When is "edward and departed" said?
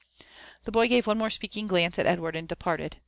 2.07-2.97